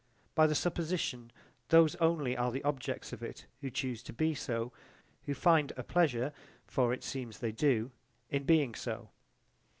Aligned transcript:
By 0.33 0.47
the 0.47 0.55
supposition, 0.55 1.31
those 1.69 1.93
only 1.97 2.35
are 2.35 2.51
the 2.51 2.63
objects 2.63 3.13
of 3.13 3.21
it 3.21 3.45
who 3.59 3.69
choose 3.69 4.01
to 4.01 4.11
be 4.13 4.33
so, 4.33 4.71
who 5.27 5.35
find 5.35 5.71
a 5.77 5.83
pleasure, 5.83 6.33
for 6.65 6.87
so 6.89 6.91
it 6.91 7.03
seems 7.03 7.37
they 7.37 7.51
do, 7.51 7.91
in 8.27 8.43
being 8.45 8.73
so. 8.73 9.09